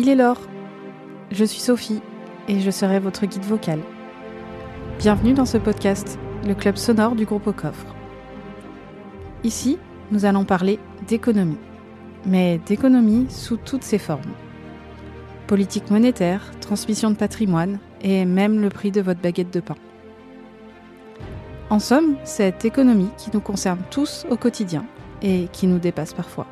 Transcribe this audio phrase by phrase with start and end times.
[0.00, 0.38] Il est l'or.
[1.32, 2.00] Je suis Sophie
[2.46, 3.80] et je serai votre guide vocal.
[5.00, 7.96] Bienvenue dans ce podcast, le club sonore du groupe au coffre.
[9.42, 9.76] Ici,
[10.12, 10.78] nous allons parler
[11.08, 11.58] d'économie,
[12.24, 14.30] mais d'économie sous toutes ses formes.
[15.48, 19.74] Politique monétaire, transmission de patrimoine et même le prix de votre baguette de pain.
[21.70, 24.84] En somme, cette économie qui nous concerne tous au quotidien
[25.22, 26.46] et qui nous dépasse parfois.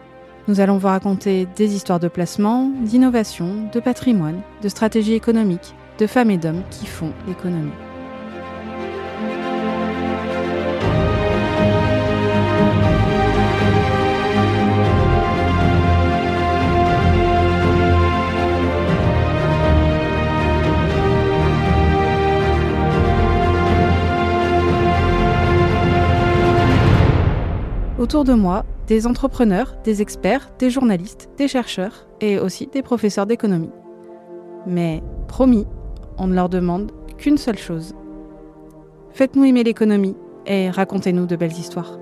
[0.49, 6.07] Nous allons vous raconter des histoires de placement, d'innovation, de patrimoine, de stratégie économique, de
[6.07, 7.73] femmes et d'hommes qui font l'économie.
[27.99, 33.27] Autour de moi, des entrepreneurs, des experts, des journalistes, des chercheurs et aussi des professeurs
[33.27, 33.73] d'économie.
[34.67, 35.67] Mais promis,
[36.19, 37.95] on ne leur demande qu'une seule chose.
[39.11, 41.99] Faites-nous aimer l'économie et racontez-nous de belles histoires.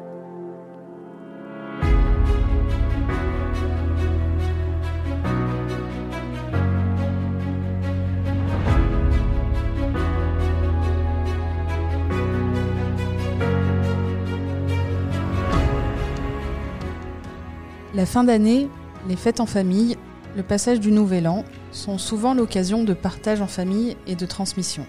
[17.94, 18.68] La fin d'année,
[19.08, 19.96] les fêtes en famille,
[20.36, 24.84] le passage du Nouvel An sont souvent l'occasion de partage en famille et de transmission.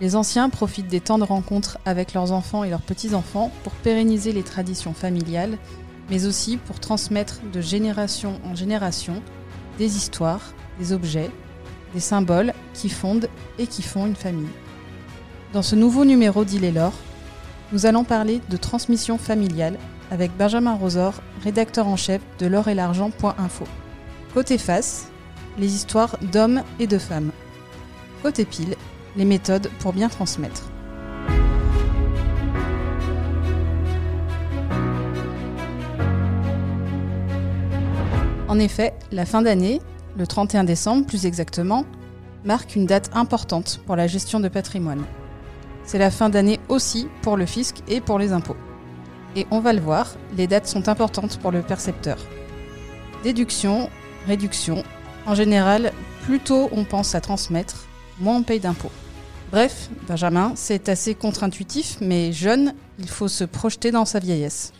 [0.00, 4.32] Les anciens profitent des temps de rencontre avec leurs enfants et leurs petits-enfants pour pérenniser
[4.32, 5.56] les traditions familiales,
[6.10, 9.22] mais aussi pour transmettre de génération en génération
[9.78, 11.30] des histoires, des objets,
[11.94, 13.28] des symboles qui fondent
[13.60, 14.50] et qui font une famille.
[15.52, 16.94] Dans ce nouveau numéro d'Il est l'or,
[17.70, 19.78] nous allons parler de transmission familiale
[20.10, 23.64] avec Benjamin Rosor, rédacteur en chef de l'or et l'argent.info.
[24.34, 25.10] Côté face,
[25.58, 27.32] les histoires d'hommes et de femmes.
[28.22, 28.76] Côté pile,
[29.16, 30.64] les méthodes pour bien transmettre.
[38.48, 39.80] En effet, la fin d'année,
[40.16, 41.84] le 31 décembre plus exactement,
[42.44, 45.04] marque une date importante pour la gestion de patrimoine.
[45.84, 48.56] C'est la fin d'année aussi pour le fisc et pour les impôts.
[49.38, 52.18] Et on va le voir, les dates sont importantes pour le percepteur.
[53.22, 53.88] Déduction,
[54.26, 54.82] réduction.
[55.26, 55.92] En général,
[56.24, 57.86] plus tôt on pense à transmettre,
[58.18, 58.90] moins on paye d'impôts.
[59.52, 64.72] Bref, Benjamin, c'est assez contre-intuitif, mais jeune, il faut se projeter dans sa vieillesse.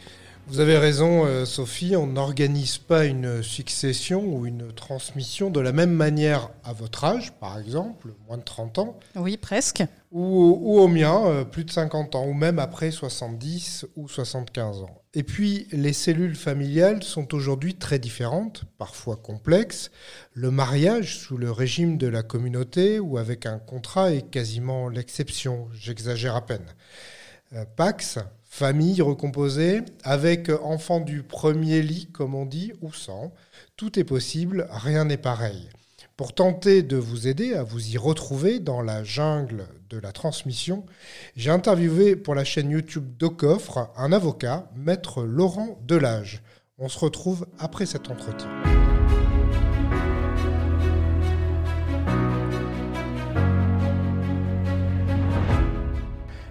[0.49, 5.73] Vous avez raison, euh, Sophie, on n'organise pas une succession ou une transmission de la
[5.73, 8.99] même manière à votre âge, par exemple, moins de 30 ans.
[9.15, 9.85] Oui, presque.
[10.11, 15.03] Ou, au mien, euh, plus de 50 ans, ou même après 70 ou 75 ans.
[15.13, 19.91] Et puis, les cellules familiales sont aujourd'hui très différentes, parfois complexes.
[20.33, 25.69] Le mariage sous le régime de la communauté ou avec un contrat est quasiment l'exception,
[25.75, 26.75] j'exagère à peine.
[27.55, 28.19] Euh, Pax,
[28.59, 33.33] famille recomposée, avec enfants du premier lit, comme on dit, ou sans.
[33.77, 35.69] Tout est possible, rien n'est pareil.
[36.17, 40.85] Pour tenter de vous aider à vous y retrouver dans la jungle de la transmission,
[41.37, 46.43] j'ai interviewé pour la chaîne YouTube Docoffre un avocat, maître Laurent Delage.
[46.79, 48.51] On se retrouve après cet entretien.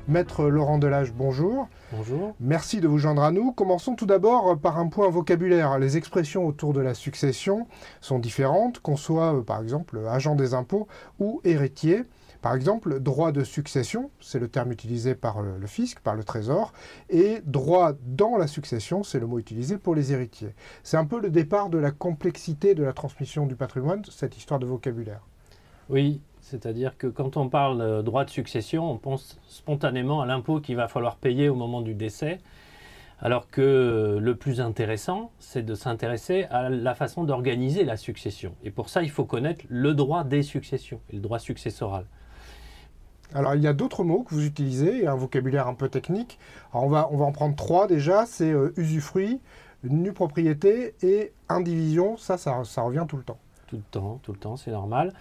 [0.07, 1.67] Maître Laurent Delage, bonjour.
[1.93, 2.35] Bonjour.
[2.41, 3.53] Merci de vous joindre à nous.
[3.53, 5.79] Commençons tout d'abord par un point vocabulaire.
[5.79, 7.65] Les expressions autour de la succession
[8.01, 10.89] sont différentes, qu'on soit euh, par exemple agent des impôts
[11.19, 12.03] ou héritier.
[12.41, 16.25] Par exemple, droit de succession, c'est le terme utilisé par euh, le fisc, par le
[16.25, 16.73] trésor,
[17.09, 20.53] et droit dans la succession, c'est le mot utilisé pour les héritiers.
[20.83, 24.59] C'est un peu le départ de la complexité de la transmission du patrimoine, cette histoire
[24.59, 25.21] de vocabulaire.
[25.89, 30.61] Oui, c'est-à-dire que quand on parle de droit de succession, on pense spontanément à l'impôt
[30.61, 32.39] qu'il va falloir payer au moment du décès,
[33.19, 38.53] alors que le plus intéressant, c'est de s'intéresser à la façon d'organiser la succession.
[38.63, 42.05] Et pour ça, il faut connaître le droit des successions et le droit successoral.
[43.33, 46.39] Alors, il y a d'autres mots que vous utilisez, un vocabulaire un peu technique.
[46.73, 49.41] on, va, on va en prendre trois déjà c'est euh, usufruit,
[49.83, 52.15] nue propriété et indivision.
[52.15, 53.39] Ça, ça, ça revient tout le temps.
[53.67, 55.13] Tout le temps, tout le temps, c'est normal.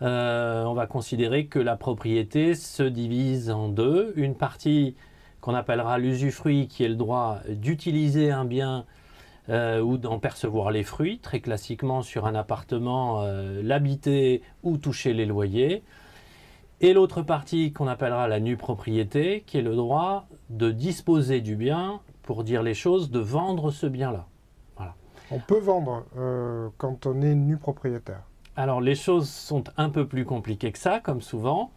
[0.00, 4.12] Euh, on va considérer que la propriété se divise en deux.
[4.16, 4.94] Une partie
[5.40, 8.84] qu'on appellera l'usufruit, qui est le droit d'utiliser un bien
[9.48, 15.14] euh, ou d'en percevoir les fruits, très classiquement sur un appartement, euh, l'habiter ou toucher
[15.14, 15.82] les loyers.
[16.80, 21.56] Et l'autre partie qu'on appellera la nue propriété, qui est le droit de disposer du
[21.56, 24.26] bien, pour dire les choses, de vendre ce bien-là.
[25.30, 26.06] On peut vendre
[26.78, 28.27] quand on est nu propriétaire.
[28.58, 31.70] Alors les choses sont un peu plus compliquées que ça, comme souvent.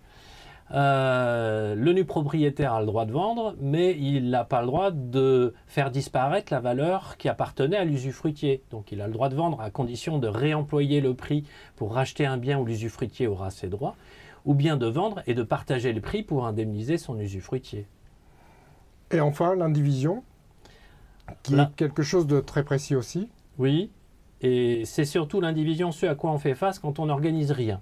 [0.71, 4.89] Euh, le nu propriétaire a le droit de vendre, mais il n'a pas le droit
[4.89, 8.63] de faire disparaître la valeur qui appartenait à l'usufruitier.
[8.71, 11.43] Donc il a le droit de vendre à condition de réemployer le prix
[11.75, 13.95] pour racheter un bien où l'usufruitier aura ses droits,
[14.45, 17.85] ou bien de vendre et de partager le prix pour indemniser son usufruitier.
[19.11, 20.23] Et enfin, l'indivision,
[21.43, 23.29] qui est quelque chose de très précis aussi.
[23.59, 23.91] Oui,
[24.41, 27.81] et c'est surtout l'indivision, ce à quoi on fait face quand on n'organise rien.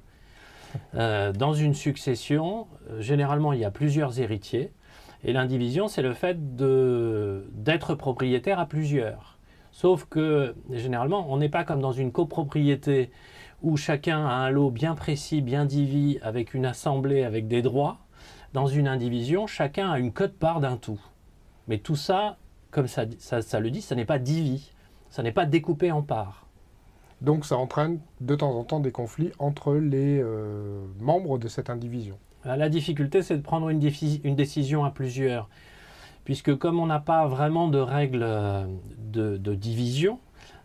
[0.94, 4.72] Euh, dans une succession, euh, généralement, il y a plusieurs héritiers.
[5.24, 9.38] Et l'indivision, c'est le fait d'être propriétaire à plusieurs.
[9.72, 13.12] Sauf que, généralement, on n'est pas comme dans une copropriété
[13.62, 17.98] où chacun a un lot bien précis, bien divis, avec une assemblée, avec des droits.
[18.54, 21.00] Dans une indivision, chacun a une cote-part d'un tout.
[21.68, 22.38] Mais tout ça,
[22.72, 24.72] comme ça, ça le dit, ça n'est pas divis.
[25.10, 26.46] Ça n'est pas découpé en parts.
[27.22, 31.70] Donc ça entraîne de temps en temps des conflits entre les euh, membres de cette
[31.70, 32.18] indivision.
[32.46, 35.50] Euh, la difficulté, c'est de prendre une, décision à plusieurs.
[36.24, 38.66] Puisque comme on n'a pas vraiment de règles euh,
[38.98, 40.20] de, division,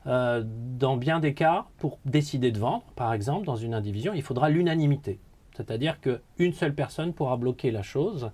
[0.06, 4.50] dans bien des cas, pour décider de vendre, par exemple, dans une indivision, il faudra
[4.50, 5.18] l'unanimité.
[5.56, 8.30] C'est-à-dire qu'une seule personne pourra bloquer la chose.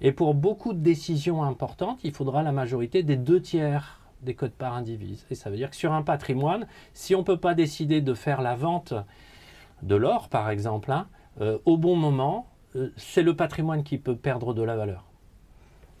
[0.00, 4.52] Et pour beaucoup de décisions importantes, il faudra la majorité des deux tiers des codes
[4.52, 5.26] par indivise.
[5.30, 8.14] Et ça veut dire que sur un patrimoine, si on ne peut pas décider de
[8.14, 8.94] faire la vente
[9.82, 11.08] de l'or, par exemple, hein,
[11.40, 12.46] euh, au bon moment,
[12.76, 15.04] euh, c'est le patrimoine qui peut perdre de la valeur.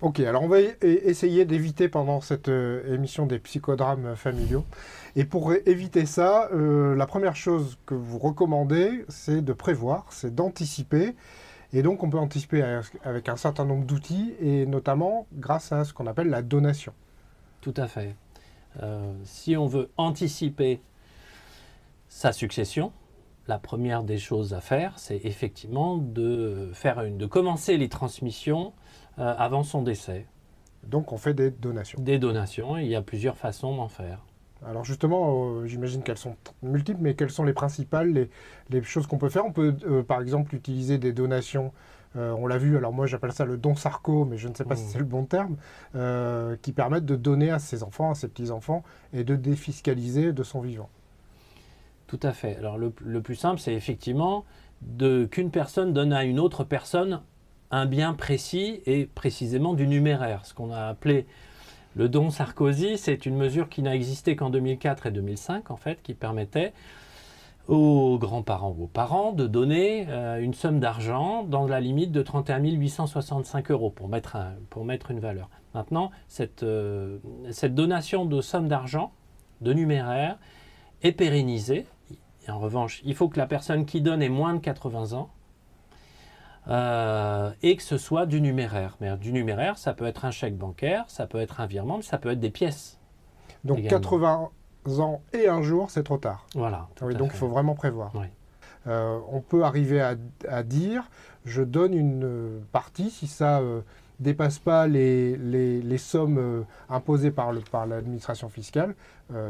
[0.00, 4.64] Ok, alors on va essayer d'éviter pendant cette euh, émission des psychodrames familiaux.
[5.14, 11.14] Et pour éviter ça, la première chose que vous recommandez, c'est de prévoir, c'est d'anticiper.
[11.72, 12.62] Et donc on peut anticiper
[13.04, 16.94] avec un certain nombre d'outils, et notamment grâce à ce qu'on appelle la donation.
[17.62, 18.16] Tout à fait.
[18.82, 20.80] Euh, si on veut anticiper
[22.08, 22.92] sa succession,
[23.46, 28.72] la première des choses à faire, c'est effectivement de, faire une, de commencer les transmissions
[29.18, 30.26] euh, avant son décès.
[30.82, 32.00] Donc on fait des donations.
[32.02, 34.24] Des donations, il y a plusieurs façons d'en faire.
[34.66, 38.28] Alors justement, euh, j'imagine qu'elles sont multiples, mais quelles sont les principales,
[38.70, 39.46] les, choses qu'on peut faire?
[39.46, 39.72] On peut
[40.02, 41.72] par exemple utiliser des donations
[42.16, 44.64] euh, on l'a vu, alors moi j'appelle ça le don sarco, mais je ne sais
[44.64, 44.88] pas si mmh.
[44.88, 45.56] c'est le bon terme,
[45.94, 48.82] euh, qui permettent de donner à ses enfants, à ses petits-enfants,
[49.12, 50.90] et de défiscaliser de son vivant.
[52.06, 52.56] Tout à fait.
[52.56, 54.44] Alors le, plus simple, c'est effectivement
[55.30, 57.22] qu'une personne donne à une autre personne
[57.70, 60.44] un bien précis et précisément du numéraire.
[60.44, 61.26] Ce qu'on a appelé
[61.96, 66.02] le don Sarkozy, c'est une mesure qui n'a existé qu'en 2004 et 2005, en fait,
[66.02, 66.74] qui permettait
[67.68, 72.22] aux grands-parents ou aux parents de donner euh, une somme d'argent dans la limite de
[72.22, 74.36] 31 865 euros pour mettre,
[74.70, 75.48] pour mettre une valeur.
[75.74, 77.18] Maintenant, cette, euh,
[77.50, 79.12] cette donation de somme d'argent,
[79.60, 80.38] de numéraire,
[81.02, 81.86] est pérennisée.
[82.48, 85.30] en revanche, il faut que la personne qui donne ait moins de 80 ans
[86.68, 88.96] euh, et que ce soit du numéraire.
[89.00, 92.02] Mais du numéraire, ça peut être un chèque bancaire, ça peut être un virement, mais
[92.02, 92.98] ça peut être des pièces.
[93.64, 94.50] Donc 80
[94.86, 96.46] ans et un jour, c'est trop tard.
[96.54, 96.88] Voilà.
[97.00, 98.12] donc il faut vraiment prévoir.
[98.88, 101.04] Euh, on peut arriver à, dire,
[101.44, 103.80] je donne une partie si ça ne euh,
[104.18, 108.94] dépasse pas les, les, sommes euh, imposées par l'administration par fiscale,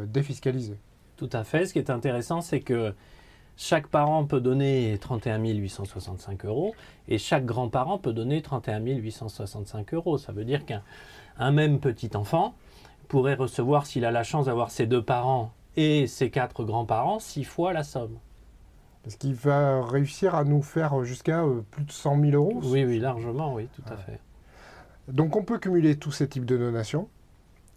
[0.07, 0.79] défiscalisées.
[1.17, 1.67] Tout à fait.
[1.67, 2.95] Ce qui est intéressant, c'est que
[3.57, 6.75] chaque parent peut donner 31 865 euros
[7.09, 10.19] et chaque grand-parent peut donner 31 865 euros.
[10.19, 12.55] Ça veut dire qu'un même petit enfant
[13.09, 17.45] pourrait recevoir, s'il a la chance d'avoir ses deux parents et ses quatre grands-parents, six
[17.45, 18.19] fois la somme.
[19.07, 22.85] Est-ce qu'il va réussir à nous faire jusqu'à euh, plus de 100 000 euros Oui,
[22.85, 24.21] oui, largement, oui, tout à fait.
[25.09, 27.09] Donc on peut cumuler tous ces types de donations.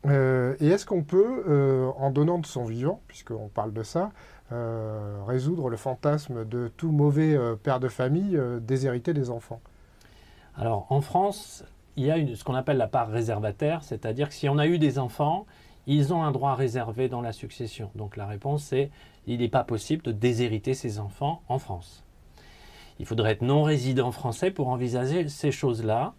[0.05, 4.11] Euh, et est-ce qu'on peut, euh, en donnant de son vivant, puisqu'on parle de ça,
[5.25, 9.59] résoudre le fantasme de tout mauvais père de famille déshériter des enfants?
[10.55, 11.63] Alors en France,
[11.97, 14.77] il y a ce qu'on appelle la part réservataire, c'est-à-dire que si on a eu
[14.77, 15.45] des enfants,
[15.87, 17.91] ils ont un droit réservé dans la succession.
[17.95, 18.89] Donc la réponse c'est
[19.27, 22.03] il n'est pas possible de déshériter ses enfants en France.
[22.99, 26.13] Il faudrait être non résident français pour envisager ces choses-là.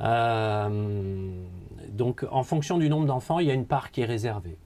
[0.00, 1.44] Euh,
[1.88, 4.58] donc en fonction du nombre d'enfants, il y a une part qui est réservée.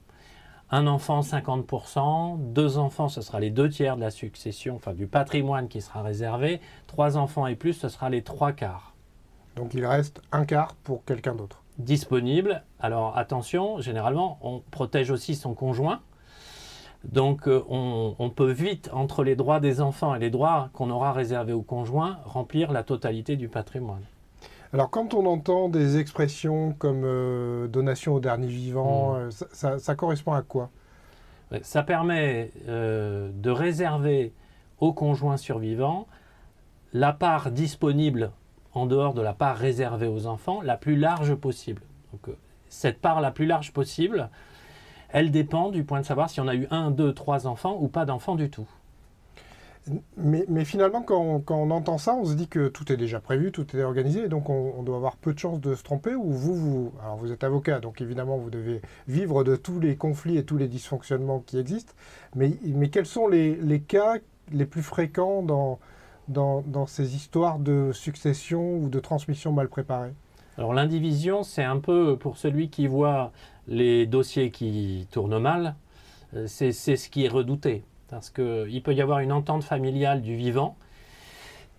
[0.71, 5.05] Un enfant, 50%, deux enfants, ce sera les deux tiers de la succession, enfin du
[5.07, 8.94] patrimoine qui sera réservé, trois enfants et plus, ce sera les trois quarts.
[9.55, 11.63] Donc il reste un quart pour quelqu'un d'autre.
[11.77, 12.63] Disponible.
[12.79, 16.01] Alors attention, généralement, on protège aussi son conjoint.
[17.03, 21.13] Donc euh, on, peut vite, entre les droits des enfants et les droits qu'on aura
[21.13, 24.01] réservés au conjoint, remplir la totalité du patrimoine.
[24.75, 29.29] Alors quand on entend des expressions comme euh, donation au dernier vivant, hmm.
[29.63, 30.69] euh, ça, correspond à quoi?
[31.61, 34.33] Ça permet euh, de réserver
[34.79, 36.07] au conjoint survivant
[36.91, 38.31] la part disponible
[38.75, 41.81] en dehors de la part réservée aux enfants la plus large possible.
[42.27, 42.33] Euh,
[42.69, 44.29] cette part la plus large possible,
[45.09, 47.87] elle dépend du point de savoir si on a eu un, deux, trois enfants ou
[47.87, 48.67] pas d'enfants du tout.
[50.17, 53.77] Mais, finalement, quand on, entend ça, on se dit que tout est déjà prévu, tout
[53.77, 56.15] est organisé, et donc on, doit avoir peu de chances de se tromper.
[56.15, 59.95] Ou vous, vous, alors vous êtes avocat, donc évidemment vous devez vivre de tous les
[59.95, 61.93] conflits et tous les dysfonctionnements qui existent.
[62.35, 62.57] Mais,
[62.91, 64.15] quels sont les cas
[64.51, 65.79] les plus fréquents dans,
[66.27, 70.13] dans, dans, ces histoires de succession ou de transmission mal préparée
[70.57, 73.31] Alors l'indivision, c'est un peu pour celui qui voit
[73.67, 75.75] les dossiers qui tournent mal,
[76.35, 77.83] euh, c'est ce qui est redouté.
[78.09, 80.77] Parce qu'il peut y avoir une entente familiale du vivant.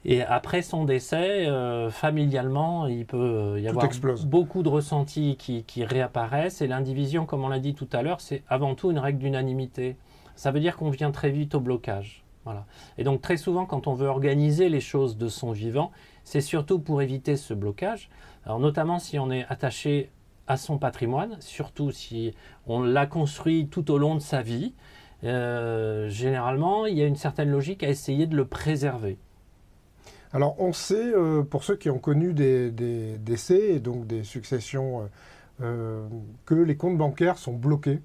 [0.04, 3.88] Et après son décès, euh, familialement, il peut y avoir
[4.24, 6.60] beaucoup de ressentis qui, qui réapparaissent.
[6.62, 9.96] Et l'indivision, comme on l'a dit tout à l'heure, c'est avant tout une règle d'unanimité.
[10.36, 12.25] Ça veut dire qu'on vient très vite au blocage.
[12.98, 15.92] Et donc très souvent, quand on veut organiser les choses de son vivant,
[16.24, 18.10] c'est surtout pour éviter ce blocage.
[18.44, 20.10] Alors notamment si on est attaché
[20.46, 22.34] à son patrimoine, surtout si
[22.66, 24.74] on l'a construit tout au long de sa vie,
[25.24, 29.18] euh, généralement, il y a une certaine logique à essayer de le préserver.
[30.32, 32.70] Alors, on sait, euh, pour ceux qui ont connu des,
[33.18, 35.08] décès et donc des successions,
[35.62, 36.06] euh,
[36.44, 38.00] que les comptes bancaires sont bloqués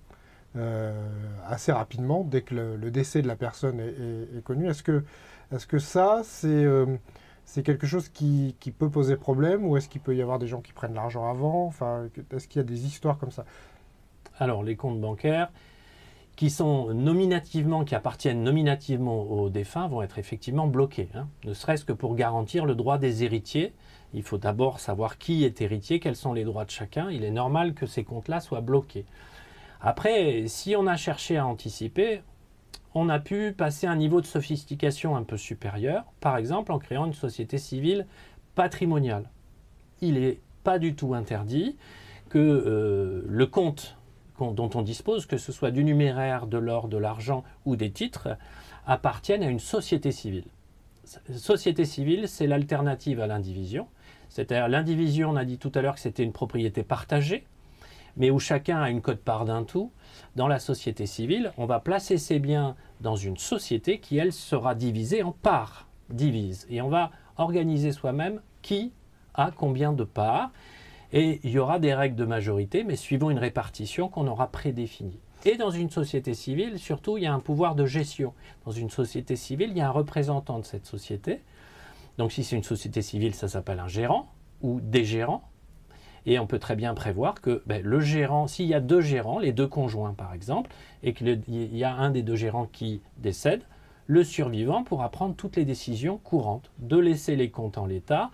[1.48, 4.70] assez rapidement dès que le, décès de la personne est, connu.
[4.70, 5.04] Est-ce que,
[5.52, 6.66] est que ça, c'est
[7.46, 10.48] c'est quelque chose qui, qui, peut poser problème ou est-ce qu'il peut y avoir des
[10.48, 11.66] gens qui prennent l'argent avant?
[11.66, 13.44] Enfin, Est-ce qu'il y a des histoires comme ça?
[14.40, 15.52] Alors, les comptes bancaires,
[16.36, 21.10] qui sont nominativement, qui appartiennent nominativement aux défunts, vont être effectivement bloqués.
[21.14, 21.28] Hein.
[21.44, 23.74] Ne serait-ce que pour garantir le droit des héritiers.
[24.14, 27.10] Il faut d'abord savoir qui est héritier, quels sont les droits de chacun.
[27.12, 29.06] Il est normal que ces comptes-là soient bloqués.
[29.82, 32.22] Après, si on a cherché à anticiper,
[32.94, 36.80] on a pu passer à un niveau de sophistication un peu supérieur, par exemple en
[36.80, 38.06] créant une société civile
[38.54, 39.30] patrimoniale.
[40.02, 41.78] Il n'est pas du tout interdit
[42.30, 43.98] que euh, le compte
[44.40, 48.30] dont on dispose, que ce soit du numéraire, de l'or, de l'argent ou des titres,
[48.88, 50.46] appartiennent à une société civile.
[51.36, 53.88] Société civile, c'est l'alternative à l'indivision.
[54.30, 57.46] C'est-à-dire l'indivision, on a dit tout à l'heure que c'était une propriété partagée,
[58.18, 59.92] mais où chacun a une cote-part d'un tout.
[60.36, 64.76] Dans la société civile, on va placer ses biens dans une société qui, elle, sera
[64.76, 66.68] divisée en parts, divise.
[66.70, 68.94] Et on va organiser soi-même qui
[69.34, 70.52] a combien de parts.
[71.14, 75.20] Et il y aura des règles de majorité, mais suivant une répartition qu'on aura prédéfinie.
[75.44, 78.34] Et dans une société civile, surtout, il y a un pouvoir de gestion.
[78.66, 81.42] Dans une société civile, il y a un représentant de cette société.
[82.18, 85.51] Donc si c'est une société civile, ça s'appelle un gérant ou des gérants.
[86.26, 89.40] Et on peut très bien prévoir que ben, le gérant, s'il y a deux gérants,
[89.40, 90.72] les deux conjoints par exemple,
[91.04, 93.64] et qu'il y a un des deux gérants qui décède,
[94.08, 98.30] le survivant pourra prendre toutes les décisions courantes, de laisser les comptes en l'état,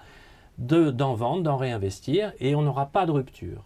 [0.58, 3.64] d'en vendre, d'en réinvestir, et on n'aura pas de rupture.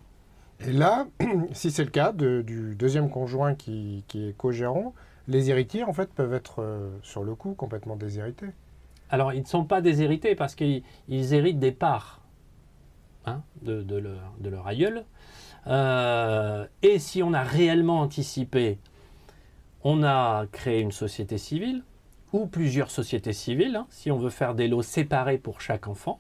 [0.68, 1.08] Et là,
[1.54, 4.94] si c'est le cas du deuxième conjoint qui, est co-gérant,
[5.28, 8.48] les héritiers, en fait, peuvent être euh, sur le coup complètement déshérités.
[9.10, 12.21] Alors, ils ne sont pas déshérités parce qu'ils héritent des parts
[13.26, 13.98] hein, de,
[14.50, 15.06] leur, aïeul.
[15.68, 18.80] Euh, et si on a réellement anticipé,
[19.84, 21.84] on a créé une société civile
[22.34, 26.20] ou plusieurs sociétés civiles, hein, si on veut faire des lots séparés pour chaque enfant.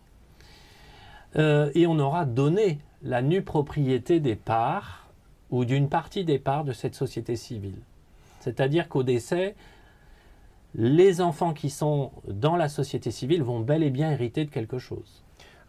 [1.37, 5.09] Euh, et on aura donné la nue propriété des parts
[5.49, 7.81] ou d'une partie des parts de cette société civile.
[8.39, 9.55] C'est-à-dire qu'au décès,
[10.73, 14.79] les enfants qui sont dans la société civile vont bel et bien hériter de quelque
[14.79, 15.20] chose.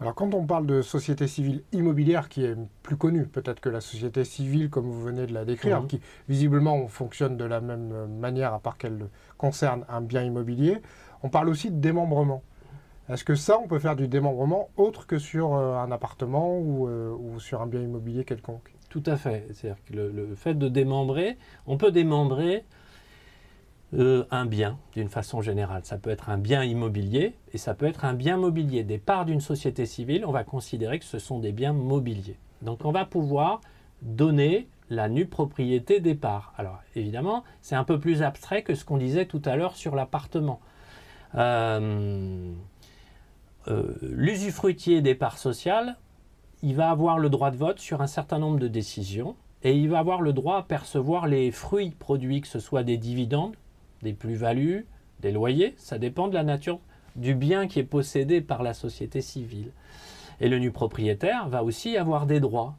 [0.02, 3.80] Alors quand on parle de société civile immobilière qui est plus connue peut-être que la
[3.80, 5.86] société civile comme vous venez de la décrire, mhm.
[5.86, 10.82] qui visiblement fonctionne de la même manière à part qu'elle concerne un bien immobilier,
[11.22, 12.42] on parle aussi de démembrement.
[13.08, 17.10] Est-ce que ça, on peut faire du démembrement autre que sur euh, un appartement euh,
[17.10, 18.74] ou, sur un bien immobilier quelconque?
[18.88, 19.48] Tout à fait.
[19.52, 22.64] C'est-à-dire que le, fait de démembrer, on peut démembrer
[23.94, 25.82] euh, un bien d'une façon générale.
[25.84, 28.84] Ça peut être un bien immobilier et ça peut être un bien mobilier.
[28.84, 32.38] Des parts d'une société civile, on va considérer que ce sont des biens mobiliers.
[32.62, 33.60] Donc on va pouvoir
[34.00, 36.54] donner la nue propriété des parts.
[36.56, 39.94] Alors évidemment, c'est un peu plus abstrait que ce qu'on disait tout à l'heure sur
[39.94, 40.60] l'appartement.
[41.34, 42.52] Euh,
[43.68, 45.96] euh, l'usufruitier des parts sociales,
[46.62, 49.88] il va avoir le droit de vote sur un certain nombre de décisions et il
[49.88, 53.54] va avoir le droit à percevoir les fruits produits, que ce soit des dividendes,
[54.02, 54.86] des plus-values,
[55.20, 56.80] des loyers, ça dépend de la nature
[57.16, 59.70] du bien qui est possédé par la société civile.
[60.40, 62.74] Et le nu propriétaire va aussi avoir des droits.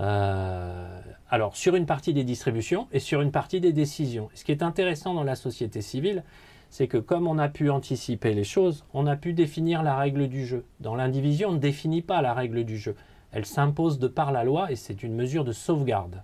[0.00, 4.28] Euh, Alors, sur une partie des distributions et sur une partie des décisions.
[4.34, 6.24] Ce qui est intéressant dans la société civile,
[6.68, 10.28] c'est que comme on a pu anticiper les choses, on a pu définir la règle
[10.28, 10.64] du jeu.
[10.80, 12.96] Dans l'indivision, on ne définit pas la règle du jeu.
[13.30, 16.22] Elle s'impose de par la loi et c'est une mesure de sauvegarde.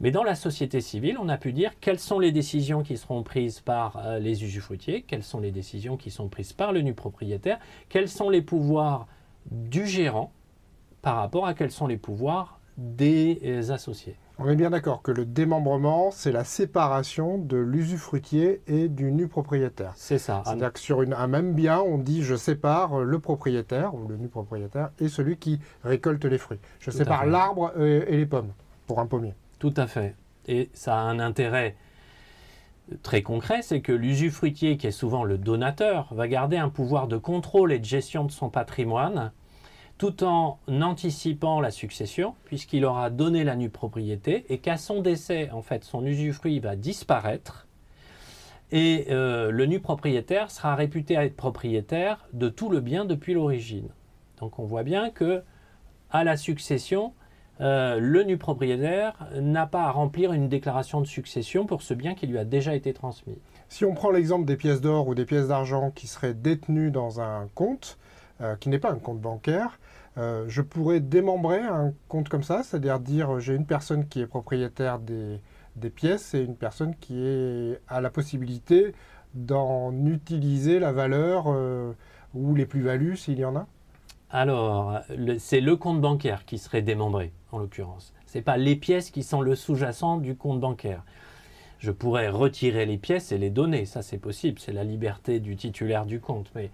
[0.00, 3.22] Mais dans la société civile, on a pu dire quelles sont les décisions qui seront
[3.22, 6.94] prises par euh, les usufruitiers, quelles sont les décisions qui sont prises par le nu
[6.94, 7.58] propriétaire,
[7.88, 9.06] quels sont les pouvoirs
[9.50, 10.32] du gérant
[11.02, 14.16] par rapport à quels sont les pouvoirs des euh, associés.
[14.38, 19.28] On est bien d'accord que le démembrement, c'est la séparation de l'usufruitier et du nu
[19.28, 19.92] propriétaire.
[19.94, 20.42] C'est ça.
[20.44, 24.26] C'est-à-dire que sur un même bien, on dit je sépare le propriétaire ou le nu
[24.26, 26.58] propriétaire et celui qui récolte les fruits.
[26.80, 28.52] Je sépare l'arbre et les pommes
[28.88, 29.34] pour un pommier.
[29.64, 30.14] Tout à fait.
[30.46, 31.74] Et ça a un intérêt
[33.02, 37.16] très concret, c'est que l'usufruitier, qui est souvent le donateur, va garder un pouvoir de
[37.16, 39.32] contrôle et de gestion de son patrimoine,
[39.96, 45.48] tout en anticipant la succession, puisqu'il aura donné la nue propriété, et qu'à son décès,
[45.50, 47.66] en fait, son usufruit va disparaître,
[48.70, 53.88] et euh, le nu propriétaire sera réputé être propriétaire de tout le bien depuis l'origine.
[54.40, 55.42] Donc on voit bien que
[56.10, 57.14] à la succession,
[57.60, 62.14] euh, le nu propriétaire n'a pas à remplir une déclaration de succession pour ce bien
[62.14, 63.38] qui lui a déjà été transmis.
[63.68, 67.20] Si on prend l'exemple des pièces d'or ou des pièces d'argent qui seraient détenues dans
[67.20, 67.98] un compte,
[68.40, 69.78] euh, qui n'est pas un compte bancaire,
[70.18, 74.26] euh, je pourrais démembrer un compte comme ça, c'est-à-dire dire, j'ai une personne qui est
[74.26, 75.40] propriétaire des,
[75.76, 78.94] des pièces et une personne qui est, a la possibilité
[79.34, 81.46] d'en utiliser la valeur
[82.34, 83.66] ou les plus-values s'il y en a?
[84.30, 84.98] Alors,
[85.38, 88.12] c'est le compte bancaire qui serait démembré, en l'occurrence.
[88.26, 91.04] Ce n'est pas les pièces qui sont le sous-jacent du compte bancaire.
[91.78, 95.56] Je pourrais retirer les pièces et les donner, ça c'est possible, c'est la liberté du
[95.56, 96.50] titulaire du compte.
[96.54, 96.70] Mais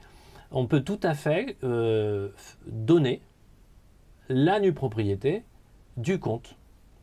[0.50, 2.28] on peut tout à fait euh,
[2.66, 3.20] donner
[4.28, 5.44] la nue propriété
[5.96, 6.56] du compte,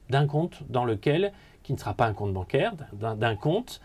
[0.10, 3.82] d'un compte dans lequel, qui ne sera pas un compte bancaire, d'un compte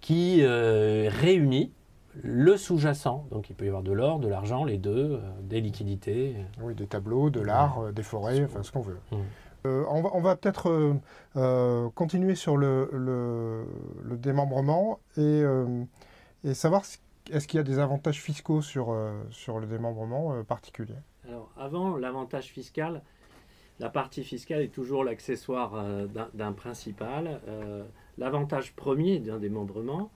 [0.00, 1.72] qui euh, réunit
[2.20, 3.26] le sous-jacent.
[3.30, 6.36] Donc il peut y avoir de l'or, de l'argent, les deux, euh, des liquidités.
[6.60, 8.98] Oui, des tableaux, de l'art, euh, des forêts, enfin ce qu'on veut.
[9.10, 9.16] Mmh.
[9.64, 10.96] Euh, on va, peut-être
[11.94, 13.64] continuer sur le,
[14.16, 15.44] démembrement et,
[16.52, 16.82] savoir
[17.30, 18.92] est-ce qu'il y a des avantages fiscaux sur,
[19.30, 20.96] sur le démembrement particulier?
[21.28, 23.02] Alors avant l'avantage fiscal,
[23.78, 25.80] la partie fiscale est toujours l'accessoire
[26.34, 27.40] d'un principal.
[28.18, 30.10] L'avantage premier d'un démembrement,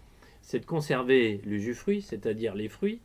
[0.46, 3.00] c'est de conserver l'usufruit, c'est-à-dire les fruits,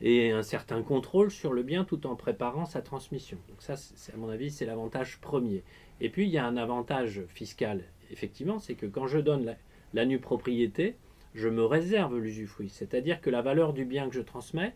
[0.00, 3.36] et un certain contrôle sur le bien tout en préparant sa transmission.
[3.48, 5.64] Donc ça, à mon avis, c'est l'avantage premier.
[6.00, 9.56] Et puis, il y a un avantage fiscal, effectivement, c'est que quand je donne
[9.92, 10.94] la, nue propriété,
[11.34, 12.68] je me réserve l'usufruit.
[12.68, 14.72] C'est-à-dire que la valeur du bien que je transmets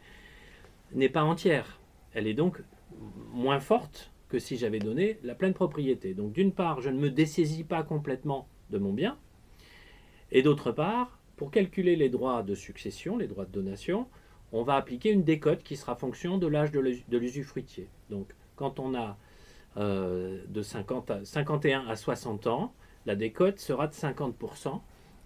[0.92, 1.78] n'est pas entière.
[2.14, 2.60] Elle est donc
[3.32, 6.14] moins forte que si j'avais donné la pleine propriété.
[6.14, 9.16] Donc d'une part, je ne me dessaisis pas complètement de mon bien,
[10.32, 14.06] et d'autre part, pour calculer les droits de succession, les droits de donation,
[14.52, 17.88] on va appliquer une décote qui sera fonction de l'âge de l'usufruitier.
[18.10, 19.16] Donc, quand on a
[19.78, 22.72] euh, de 50 51 à 60 ans,
[23.04, 24.80] la décote sera de 50%.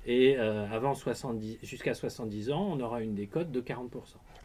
[0.07, 3.91] Et euh, avant 70, jusqu'à 70 ans, on aura une décote de 40%.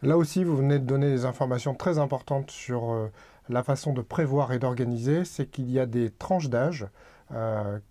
[0.02, 3.08] Là aussi, vous venez de donner des informations très importantes sur euh,
[3.48, 5.24] la façon de prévoir et d'organiser.
[5.24, 6.86] C'est qu'il y a des tranches d'âge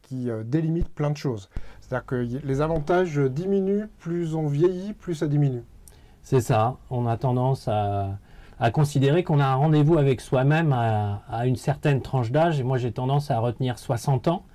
[0.01, 1.49] qui délimitent plein de choses.
[1.88, 5.63] C'est-à-dire que les avantages diminuent, plus on vieillit, plus ça diminue.
[6.24, 6.78] C'est ça.
[6.89, 8.17] On a tendance à,
[8.74, 12.60] considérer qu'on a un rendez-vous avec soi-même à, une certaine tranche d'âge.
[12.60, 14.45] Et moi, j'ai tendance à retenir 60 ans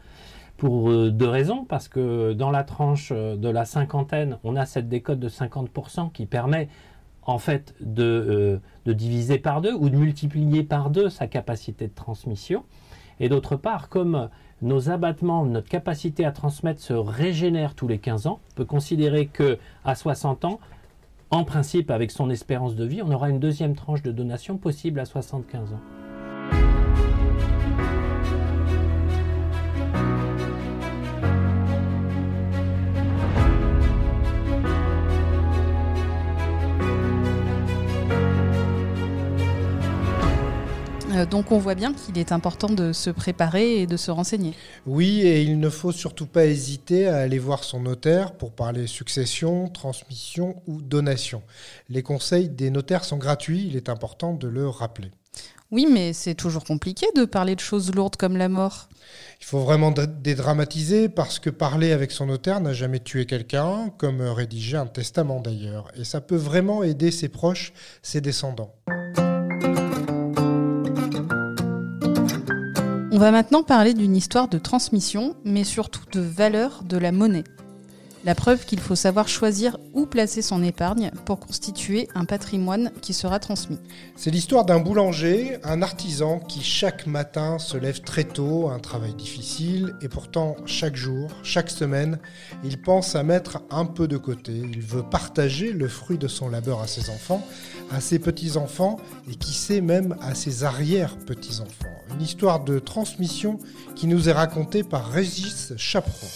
[0.56, 1.64] pour euh, deux raisons.
[1.64, 6.10] Parce que dans la tranche euh, de la cinquantaine, on a cette décote de 50%
[6.10, 6.68] qui permet
[7.22, 11.86] en fait de, euh, de diviser par deux ou de multiplier par deux sa capacité
[11.86, 12.64] de transmission.
[13.20, 14.30] Et d'autre part, comme
[14.62, 18.40] nos abattements, notre capacité à transmettre se régénère tous les 15 ans.
[18.52, 20.60] On peut considérer que à 60 ans,
[21.30, 24.98] en principe, avec son espérance de vie, on aura une deuxième tranche de donation possible
[24.98, 25.99] à 75 ans.
[41.26, 44.54] Donc on voit bien qu'il est important de se préparer et de se renseigner.
[44.86, 48.86] Oui, et il ne faut surtout pas hésiter à aller voir son notaire pour parler
[48.86, 51.42] succession, transmission ou donation.
[51.88, 55.10] Les conseils des notaires sont gratuits, il est important de le rappeler.
[55.70, 58.88] Oui, mais c'est toujours compliqué de parler de choses lourdes comme la mort.
[59.40, 64.20] Il faut vraiment dédramatiser parce que parler avec son notaire n'a jamais tué quelqu'un, comme
[64.20, 65.88] rédiger un testament d'ailleurs.
[65.96, 68.74] Et ça peut vraiment aider ses proches, ses descendants.
[73.18, 77.44] Va maintenant parler d'une histoire de transmission, mais surtout de valeur de la monnaie.
[78.22, 83.14] La preuve qu'il faut savoir choisir où placer son épargne pour constituer un patrimoine qui
[83.14, 83.78] sera transmis.
[84.14, 89.14] C'est l'histoire d'un boulanger, un artisan qui chaque matin se lève très tôt, un travail
[89.14, 92.18] difficile, et pourtant chaque jour, chaque semaine,
[92.62, 94.52] il pense à mettre un peu de côté.
[94.52, 97.42] Il veut partager le fruit de son labeur à ses enfants,
[97.90, 98.98] à ses petits-enfants,
[99.30, 101.88] et qui sait même à ses arrière-petits-enfants.
[102.14, 103.58] Une histoire de transmission
[103.96, 106.28] qui nous est racontée par Régis Chaperon.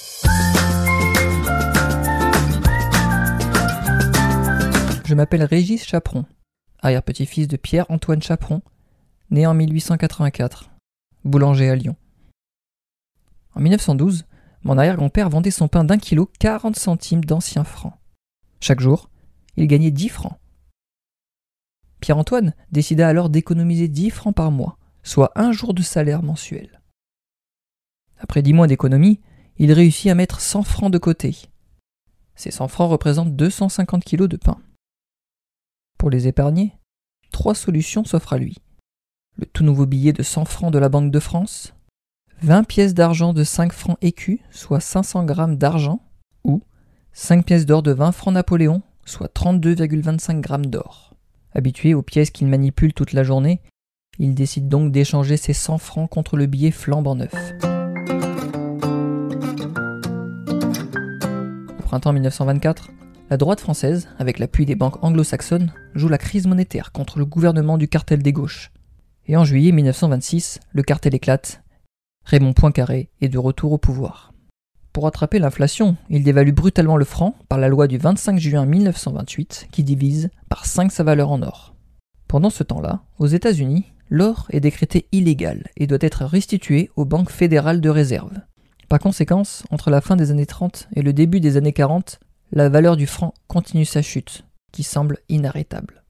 [5.04, 6.24] Je m'appelle Régis Chaperon,
[6.78, 8.62] arrière-petit-fils de Pierre-Antoine Chaperon,
[9.28, 10.70] né en 1884,
[11.24, 11.94] boulanger à Lyon.
[13.54, 14.24] En 1912,
[14.62, 17.92] mon arrière-grand-père vendait son pain d'un kilo 40 centimes d'anciens francs.
[18.60, 19.10] Chaque jour,
[19.58, 20.38] il gagnait 10 francs.
[22.00, 26.80] Pierre-Antoine décida alors d'économiser 10 francs par mois, soit un jour de salaire mensuel.
[28.16, 29.20] Après 10 mois d'économie,
[29.58, 31.36] il réussit à mettre 100 francs de côté.
[32.36, 34.62] Ces 100 francs représentent 250 kilos de pain.
[36.04, 36.74] Pour les épargner,
[37.32, 38.58] trois solutions s'offrent à lui.
[39.38, 41.72] Le tout nouveau billet de 100 francs de la Banque de France,
[42.42, 46.02] 20 pièces d'argent de 5 francs écus, soit 500 grammes d'argent,
[46.44, 46.60] ou
[47.14, 51.14] 5 pièces d'or de 20 francs Napoléon, soit 32,25 grammes d'or.
[51.54, 53.62] Habitué aux pièces qu'il manipule toute la journée,
[54.18, 57.32] il décide donc d'échanger ses 100 francs contre le billet flambant neuf.
[61.78, 62.90] Au printemps 1924,
[63.30, 67.78] la droite française, avec l'appui des banques anglo-saxonnes, joue la crise monétaire contre le gouvernement
[67.78, 68.70] du cartel des gauches.
[69.26, 71.62] Et en juillet 1926, le cartel éclate.
[72.24, 74.32] Raymond Poincaré est de retour au pouvoir.
[74.92, 79.68] Pour attraper l'inflation, il dévalue brutalement le franc par la loi du 25 juin 1928
[79.72, 81.74] qui divise par 5 sa valeur en or.
[82.28, 87.30] Pendant ce temps-là, aux États-Unis, l'or est décrété illégal et doit être restitué aux banques
[87.30, 88.38] fédérales de réserve.
[88.88, 92.20] Par conséquent, entre la fin des années 30 et le début des années 40,
[92.54, 96.04] la valeur du franc continue sa chute, qui semble inarrêtable.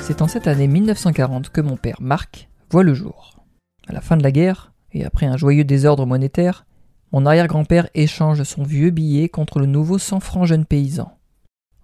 [0.00, 3.44] C'est en cette année 1940 que mon père Marc voit le jour.
[3.86, 6.64] À la fin de la guerre, et après un joyeux désordre monétaire,
[7.12, 11.12] mon arrière-grand-père échange son vieux billet contre le nouveau 100 francs jeune paysan.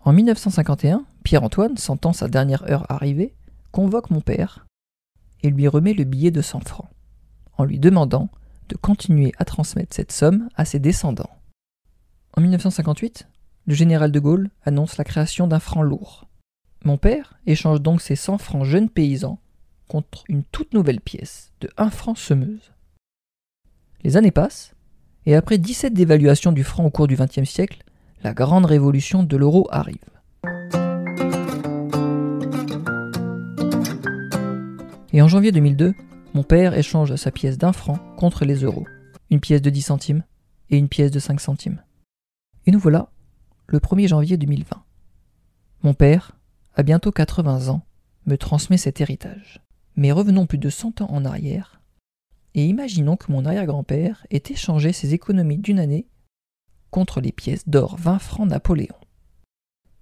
[0.01, 3.35] En 1951, Pierre-Antoine, sentant sa dernière heure arriver,
[3.73, 4.66] convoque mon père
[5.42, 6.88] et lui remet le billet de 100 francs
[7.57, 8.29] en lui demandant
[8.69, 11.31] de continuer à transmettre cette somme à ses descendants.
[12.37, 13.29] En 1958,
[13.67, 16.27] le général de Gaulle annonce la création d'un franc lourd.
[16.85, 19.38] Mon père échange donc ses 100 francs jeunes paysans
[19.88, 22.73] contre une toute nouvelle pièce de 1 franc semeuse.
[24.03, 24.75] Les années passent,
[25.27, 27.85] et après 17 dévaluations du franc au cours du XXe siècle,
[28.23, 29.97] la grande révolution de l'euro arrive.
[35.12, 35.95] Et en janvier 2002,
[36.35, 38.87] mon père échange sa pièce d'un franc contre les euros,
[39.31, 40.25] une pièce de 10 centimes
[40.68, 41.81] et une pièce de 5 centimes.
[42.66, 43.11] Et nous voilà
[43.68, 44.83] le 1er janvier 2020.
[45.85, 46.37] Mon père,
[46.75, 47.83] à bientôt 80 ans,
[48.27, 49.62] me transmet cet héritage.
[49.97, 51.81] Mais revenons plus de 100 ans en arrière,
[52.55, 56.09] et imaginons que mon arrière-grand-père ait échangé ses économies d'une année
[56.90, 58.97] contre les pièces d'or 20 francs Napoléon.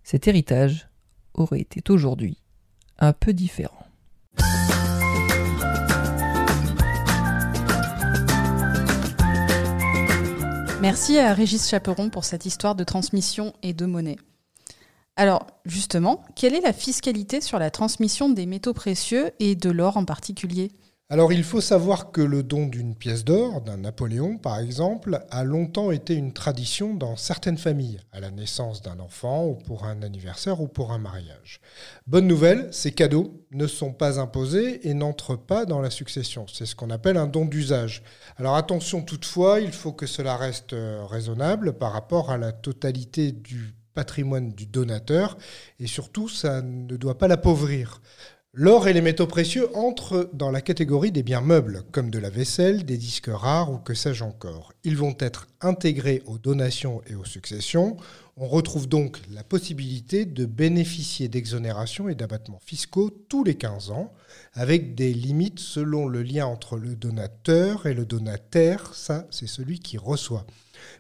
[0.03, 0.89] Cet héritage
[1.35, 2.43] aurait été aujourd'hui
[2.99, 3.82] un peu différent.
[10.83, 14.17] Merci à Régis Chaperon pour cette histoire de transmission et de monnaie.
[15.15, 19.97] Alors, justement, quelle est la fiscalité sur la transmission des métaux précieux et de l'or
[19.97, 20.73] en particulier?
[21.13, 25.45] Alors il faut savoir que le don d'une pièce d'or, d'un Napoléon par exemple, a
[25.45, 30.01] longtemps été une tradition dans certaines familles, à la naissance d'un enfant ou pour un
[30.01, 31.61] anniversaire ou pour un mariage.
[32.07, 36.47] Bonne nouvelle, ces cadeaux ne sont pas imposés et n'entrent pas dans la succession.
[36.51, 38.03] C'est ce qu'on appelle un don d'usage.
[38.39, 43.33] Alors attention toutefois, il faut que cela reste euh, raisonnable par rapport à la totalité
[43.33, 45.37] du patrimoine du donateur
[45.79, 48.01] et surtout ça ne doit pas l'appauvrir.
[48.55, 52.29] L'or et les métaux précieux entrent dans la catégorie des biens meubles, comme de la
[52.29, 54.75] vaisselle, des disques rares ou que sais-je encore.
[54.85, 57.97] Ils vont être intégrés aux donations et aux successions.
[58.37, 64.13] On retrouve donc la possibilité de bénéficier d'exonérations et d'abattements fiscaux tous les 15 ans,
[64.53, 69.79] avec des limites selon le lien entre le donateur et le donataire, ça c'est celui
[69.79, 70.45] qui reçoit.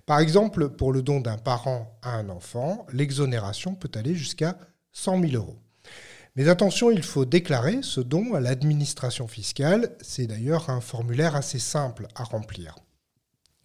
[0.07, 4.57] Par exemple, pour le don d'un parent à un enfant, l'exonération peut aller jusqu'à
[4.93, 5.62] 100 000 euros.
[6.35, 9.95] Mais attention, il faut déclarer ce don à l'administration fiscale.
[10.01, 12.77] C'est d'ailleurs un formulaire assez simple à remplir.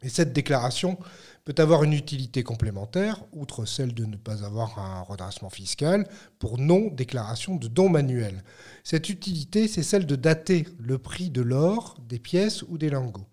[0.04, 0.98] Et cette déclaration
[1.46, 6.08] peut avoir une utilité complémentaire, outre celle de ne pas avoir un redressement fiscal,
[6.40, 8.44] pour non-déclaration de dons manuels.
[8.84, 13.28] Cette utilité, c'est celle de dater le prix de l'or, des pièces ou des lingots.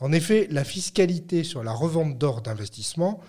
[0.00, 3.20] En effet, la fiscalité sur la revente d'or d'investissement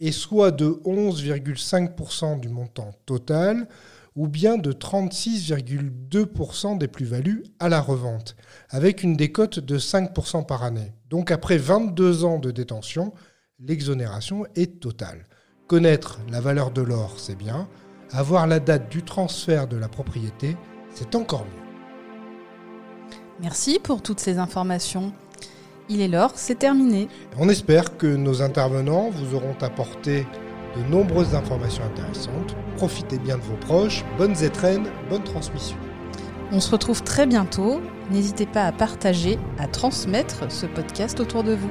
[0.00, 3.68] est soit de 11,5% du montant total,
[4.18, 8.34] ou bien de 36,2% des plus-values à la revente,
[8.68, 10.92] avec une décote de 5% par année.
[11.08, 13.12] Donc après 22 ans de détention,
[13.60, 15.28] l'exonération est totale.
[15.68, 17.68] Connaître la valeur de l'or, c'est bien.
[18.10, 20.56] Avoir la date du transfert de la propriété,
[20.92, 21.62] c'est encore mieux.
[23.40, 25.12] Merci pour toutes ces informations.
[25.88, 27.06] Il est l'or, c'est terminé.
[27.38, 30.26] On espère que nos intervenants vous auront apporté
[30.78, 32.56] de nombreuses informations intéressantes.
[32.76, 35.76] Profitez bien de vos proches, bonnes étrennes, bonne transmission.
[36.52, 37.80] On se retrouve très bientôt.
[38.10, 41.70] N'hésitez pas à partager, à transmettre ce podcast autour de vous.